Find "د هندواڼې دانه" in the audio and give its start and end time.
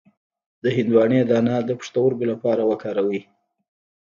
0.63-1.55